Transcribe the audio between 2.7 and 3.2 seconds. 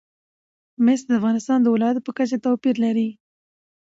لري.